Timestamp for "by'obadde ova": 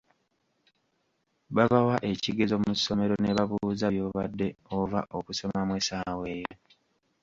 3.93-4.99